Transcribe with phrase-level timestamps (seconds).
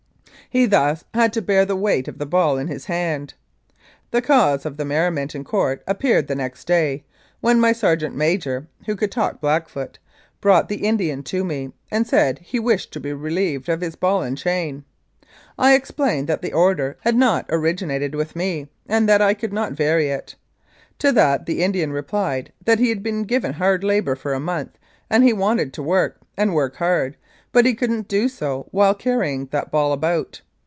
[0.49, 3.35] He thus had to bear the weight of the ball in his hand.
[4.09, 7.05] The cause of the merriment in court appeared the next day,
[7.39, 9.97] when my sergeant major (who could talk Blackfoot)
[10.41, 14.23] brought the Indian to me, and said he wished to be relieved of his ball
[14.23, 14.83] and chain.
[15.57, 19.71] I explained that the order had not originated with me, and that I could not
[19.71, 20.35] vary it.
[20.99, 24.77] To that the Indian replied that he had been given hard labour for a month
[25.09, 27.15] and he wanted to work, and work hard,
[27.53, 30.39] but he couldn't do so while carrying that ball about.